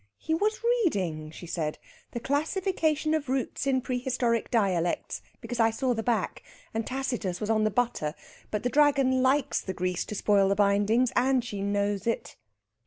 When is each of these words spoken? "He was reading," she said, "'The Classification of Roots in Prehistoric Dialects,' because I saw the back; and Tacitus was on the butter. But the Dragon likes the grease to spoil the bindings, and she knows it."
"He 0.17 0.33
was 0.33 0.63
reading," 0.83 1.29
she 1.29 1.45
said, 1.45 1.77
"'The 2.13 2.21
Classification 2.21 3.13
of 3.13 3.29
Roots 3.29 3.67
in 3.67 3.81
Prehistoric 3.81 4.49
Dialects,' 4.49 5.21
because 5.41 5.59
I 5.59 5.69
saw 5.69 5.93
the 5.93 6.01
back; 6.01 6.41
and 6.73 6.87
Tacitus 6.87 7.39
was 7.39 7.51
on 7.51 7.65
the 7.65 7.69
butter. 7.69 8.15
But 8.49 8.63
the 8.63 8.69
Dragon 8.69 9.21
likes 9.21 9.61
the 9.61 9.75
grease 9.75 10.03
to 10.05 10.15
spoil 10.15 10.49
the 10.49 10.55
bindings, 10.55 11.11
and 11.15 11.45
she 11.45 11.61
knows 11.61 12.07
it." 12.07 12.35